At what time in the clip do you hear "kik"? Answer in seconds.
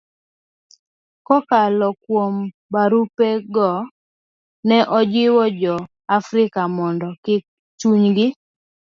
7.23-7.43